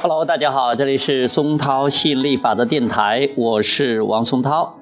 [0.00, 4.78] Hello，大家好，这里是松涛吸引力法则电台，我是王松涛。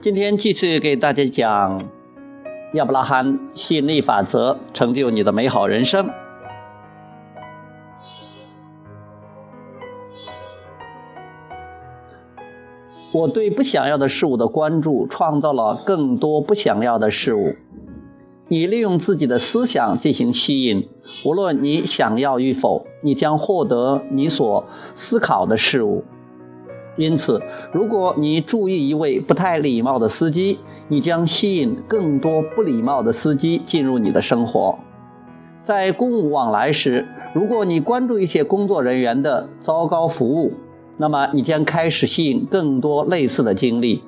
[0.00, 1.78] 今天继续给大家讲
[2.72, 6.08] 亚伯拉罕吸引力法则，成就你的美好人生。
[13.12, 17.54] 我对不想要的事物的关注，创造了更多不想要的事物。
[18.48, 20.88] 你利用自己的思想进行吸引。
[21.24, 24.64] 无论你想要与否，你将获得你所
[24.94, 26.04] 思考的事物。
[26.96, 27.40] 因此，
[27.72, 30.58] 如果你注意一位不太礼貌的司机，
[30.88, 34.78] 你将吸引更多不礼貌的司机进入你的生活。
[35.62, 40.54] 在公务往来时，如果你关注一些工作人员的糟糕服务，
[40.96, 44.02] 那么你将开始吸引更多类似的经历。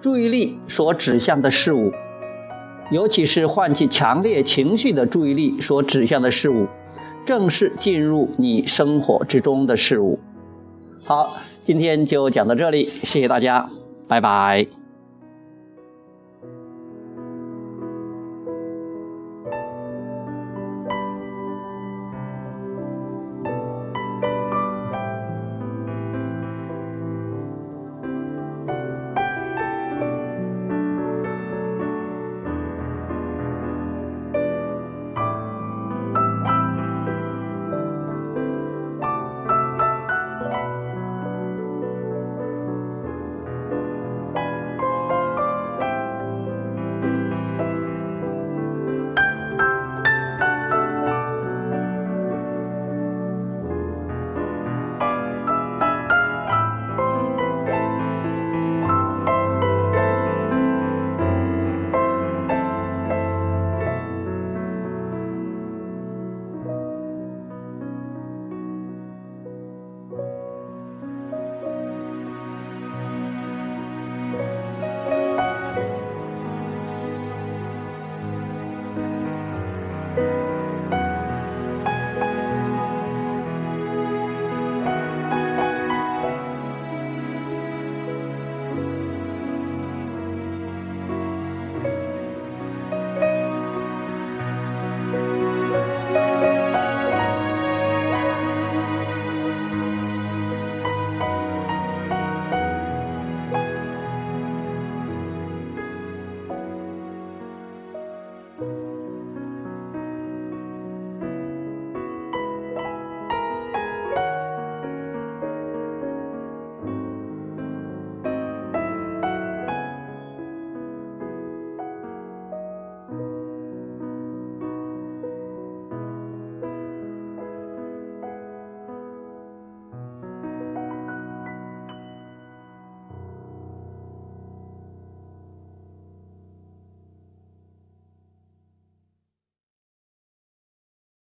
[0.00, 1.92] 注意力所指向的事物。
[2.90, 6.66] 尤其是唤起强烈情绪的注意力所指向的事物，
[7.26, 10.18] 正是进入你生活之中的事物。
[11.04, 13.68] 好，今天就讲到这里，谢谢大家，
[14.06, 14.77] 拜拜。